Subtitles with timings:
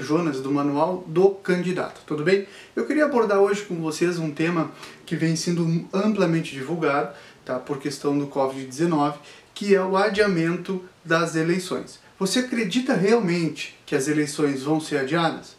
[0.00, 2.46] Jonas do Manual do Candidato, tudo bem?
[2.76, 4.70] Eu queria abordar hoje com vocês um tema
[5.06, 7.14] que vem sendo amplamente divulgado,
[7.44, 9.14] tá, por questão do Covid-19,
[9.54, 11.98] que é o adiamento das eleições.
[12.18, 15.56] Você acredita realmente que as eleições vão ser adiadas?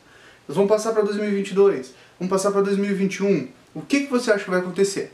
[0.47, 3.47] Elas vão passar para 2022, vão passar para 2021.
[3.73, 5.13] O que, que você acha que vai acontecer?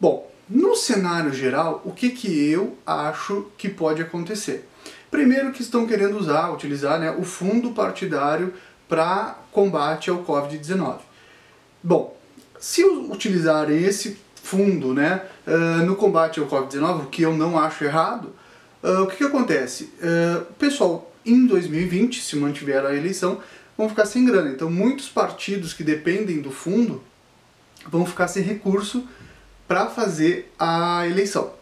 [0.00, 4.66] Bom, no cenário geral, o que, que eu acho que pode acontecer?
[5.10, 8.54] Primeiro que estão querendo usar, utilizar né, o fundo partidário
[8.88, 10.98] para combate ao Covid-19.
[11.82, 12.16] Bom,
[12.58, 17.84] se utilizarem esse fundo né, uh, no combate ao Covid-19, o que eu não acho
[17.84, 18.34] errado,
[18.82, 19.92] uh, o que, que acontece?
[20.00, 23.40] Uh, o pessoal, em 2020, se mantiver a eleição,
[23.76, 24.50] vão ficar sem grana.
[24.50, 27.02] Então, muitos partidos que dependem do fundo
[27.88, 29.06] vão ficar sem recurso
[29.66, 31.52] para fazer a eleição.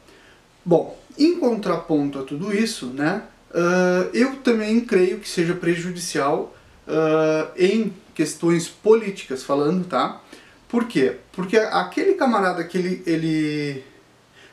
[0.64, 6.54] Bom, em contraponto a tudo isso, né, Uh, eu também creio que seja prejudicial
[6.86, 10.20] uh, em questões políticas falando, tá?
[10.68, 11.16] Por quê?
[11.32, 13.84] Porque aquele camarada que ele, ele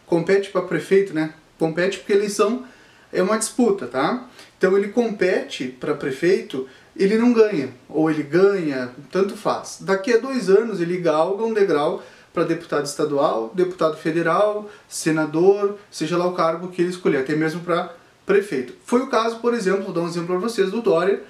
[0.06, 1.34] compete para prefeito, né?
[1.60, 2.66] Compete porque eleição
[3.12, 4.28] é uma disputa, tá?
[4.58, 9.80] Então ele compete para prefeito, ele não ganha, ou ele ganha, tanto faz.
[9.82, 12.02] Daqui a dois anos ele galga um degrau
[12.34, 17.62] para deputado estadual, deputado federal, senador, seja lá o cargo que ele escolher, até mesmo
[17.62, 17.94] para
[18.26, 18.74] prefeito.
[18.86, 21.22] Foi o caso, por exemplo, vou dar um exemplo para vocês, do Dória.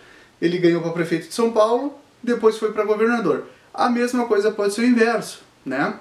[0.42, 3.46] Ele ganhou para prefeito de São Paulo, depois foi para governador.
[3.74, 6.00] A mesma coisa pode ser o inverso, né?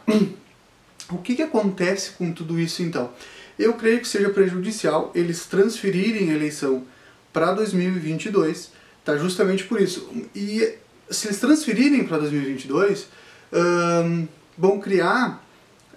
[1.10, 3.10] O que, que acontece com tudo isso então?
[3.58, 6.84] Eu creio que seja prejudicial eles transferirem a eleição
[7.32, 8.72] para 2022,
[9.04, 9.16] tá?
[9.16, 10.08] Justamente por isso.
[10.34, 10.76] E
[11.10, 13.06] se eles transferirem para 2022,
[13.52, 15.44] hum, vão criar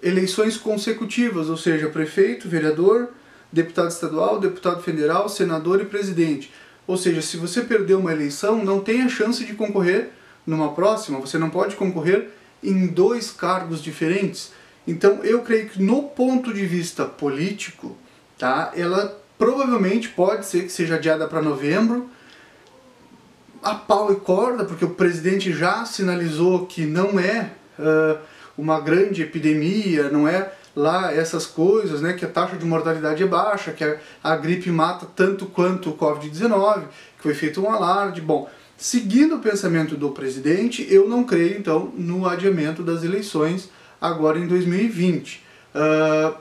[0.02, 3.08] eleições consecutivas, ou seja, prefeito, vereador,
[3.52, 6.52] deputado estadual, deputado federal, senador e presidente.
[6.86, 10.10] Ou seja, se você perdeu uma eleição, não tem a chance de concorrer
[10.46, 12.30] numa próxima, você não pode concorrer
[12.62, 14.52] em dois cargos diferentes.
[14.86, 17.96] Então, eu creio que no ponto de vista político,
[18.38, 22.08] tá, ela provavelmente pode ser que seja adiada para novembro,
[23.62, 28.18] a pau e corda, porque o presidente já sinalizou que não é uh,
[28.56, 33.26] uma grande epidemia, não é lá essas coisas, né, que a taxa de mortalidade é
[33.26, 36.84] baixa, que a, a gripe mata tanto quanto o Covid-19,
[37.16, 38.20] que foi feito um alarde.
[38.20, 43.68] Bom, seguindo o pensamento do presidente, eu não creio então no adiamento das eleições
[44.00, 45.36] agora em 2020.
[45.36, 45.42] Uh,
[45.74, 46.34] ah,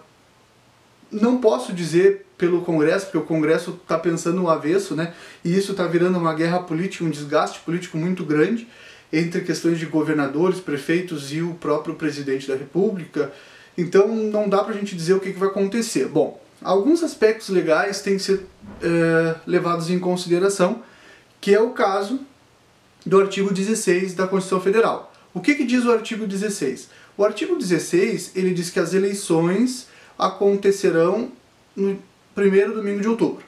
[1.11, 5.13] não posso dizer pelo Congresso, porque o Congresso está pensando no avesso, né?
[5.43, 8.67] E isso está virando uma guerra política, um desgaste político muito grande
[9.11, 13.31] entre questões de governadores, prefeitos e o próprio presidente da República.
[13.77, 16.07] Então não dá para a gente dizer o que, que, vai acontecer.
[16.07, 18.45] Bom, alguns aspectos legais têm que ser
[18.81, 20.81] é, levados em consideração,
[21.39, 22.19] que é o caso
[23.05, 25.13] do artigo 16 da Constituição Federal.
[25.33, 26.89] O que, que diz o artigo 16?
[27.15, 31.31] O artigo 16 ele diz que as eleições acontecerão
[31.75, 32.01] no
[32.33, 33.43] primeiro domingo de outubro,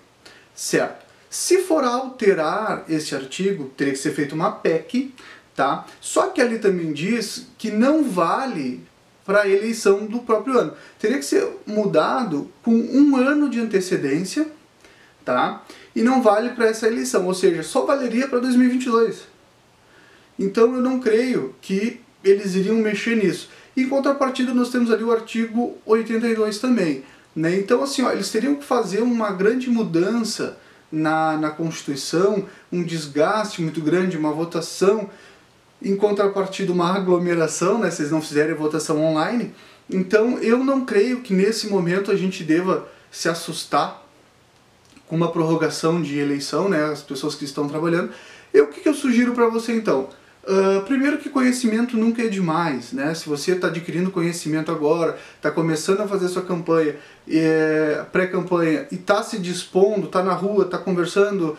[0.53, 1.05] certo?
[1.29, 5.13] Se for alterar esse artigo, teria que ser feita uma PEC,
[5.55, 5.85] tá?
[6.01, 8.83] Só que ali também diz que não vale
[9.29, 10.73] para a eleição do próprio ano.
[10.97, 14.47] Teria que ser mudado com um ano de antecedência,
[15.23, 15.63] tá?
[15.95, 19.27] E não vale para essa eleição, ou seja, só valeria para 2022.
[20.39, 23.51] Então eu não creio que eles iriam mexer nisso.
[23.77, 27.03] Em contrapartida, nós temos ali o artigo 82 também.
[27.35, 27.55] Né?
[27.55, 30.57] Então, assim, ó, eles teriam que fazer uma grande mudança
[30.91, 35.07] na, na Constituição, um desgaste muito grande, uma votação
[35.81, 39.53] em contrapartida uma aglomeração, né, se eles não fizerem votação online.
[39.89, 44.05] Então eu não creio que nesse momento a gente deva se assustar
[45.07, 48.11] com uma prorrogação de eleição, né, as pessoas que estão trabalhando.
[48.53, 50.09] E o que, que eu sugiro para você então?
[50.43, 53.13] Uh, primeiro que conhecimento nunca é demais, né?
[53.13, 56.95] Se você está adquirindo conhecimento agora, está começando a fazer sua campanha,
[57.29, 61.57] é, pré-campanha, e está se dispondo, está na rua, está conversando,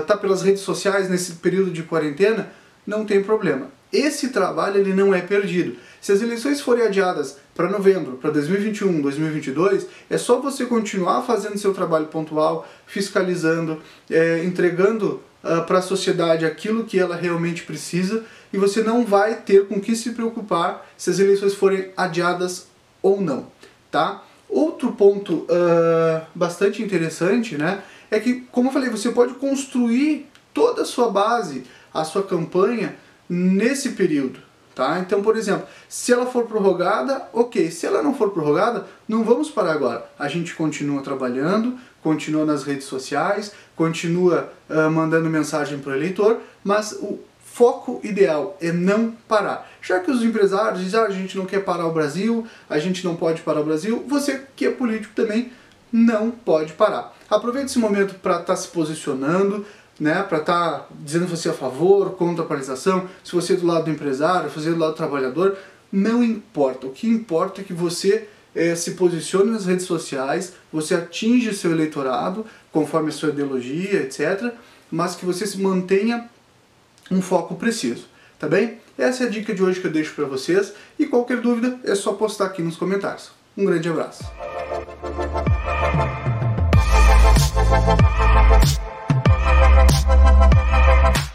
[0.00, 2.50] está uh, pelas redes sociais nesse período de quarentena,
[2.88, 3.70] não tem problema.
[3.92, 5.76] Esse trabalho ele não é perdido.
[6.00, 11.58] Se as eleições forem adiadas para novembro, para 2021, 2022, é só você continuar fazendo
[11.58, 18.24] seu trabalho pontual, fiscalizando, é, entregando uh, para a sociedade aquilo que ela realmente precisa
[18.52, 22.68] e você não vai ter com que se preocupar se as eleições forem adiadas
[23.02, 23.48] ou não,
[23.90, 24.24] tá?
[24.48, 30.82] Outro ponto uh, bastante interessante, né, é que, como eu falei, você pode construir toda
[30.82, 32.96] a sua base a sua campanha
[33.28, 34.40] nesse período,
[34.78, 35.00] Tá?
[35.00, 37.68] Então, por exemplo, se ela for prorrogada, ok.
[37.68, 40.08] Se ela não for prorrogada, não vamos parar agora.
[40.16, 46.38] A gente continua trabalhando, continua nas redes sociais, continua uh, mandando mensagem para o eleitor,
[46.62, 49.68] mas o foco ideal é não parar.
[49.82, 53.04] Já que os empresários dizem, ah, a gente não quer parar o Brasil, a gente
[53.04, 55.50] não pode parar o Brasil, você que é político também
[55.92, 57.16] não pode parar.
[57.28, 59.66] Aproveite esse momento para estar tá se posicionando,
[59.98, 63.56] né, para estar tá dizendo você é a favor, contra a paralisação, se você é
[63.56, 65.56] do lado do empresário, se você é do lado do trabalhador,
[65.90, 66.86] não importa.
[66.86, 71.70] O que importa é que você é, se posicione nas redes sociais, você atinge seu
[71.70, 74.52] eleitorado conforme a sua ideologia, etc.,
[74.90, 76.28] mas que você se mantenha
[77.10, 78.06] um foco preciso,
[78.38, 78.78] tá bem?
[78.96, 81.94] Essa é a dica de hoje que eu deixo para vocês e qualquer dúvida é
[81.94, 83.30] só postar aqui nos comentários.
[83.56, 84.24] Um grande abraço.
[90.38, 91.27] We'll be right.